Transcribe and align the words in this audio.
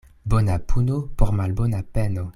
Bona 0.33 0.55
puno 0.71 0.97
por 1.21 1.35
malbona 1.41 1.85
peno. 1.99 2.29